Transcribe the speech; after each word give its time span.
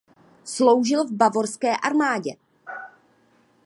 Sloužil 0.43 1.05
v 1.07 1.11
bavorské 1.11 1.77
armádě. 1.77 2.31